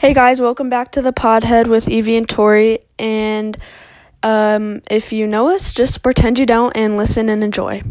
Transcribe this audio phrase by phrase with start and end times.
[0.00, 2.78] Hey guys, welcome back to the Podhead with Evie and Tori.
[3.00, 3.58] And
[4.22, 7.82] um, if you know us, just pretend you don't and listen and enjoy.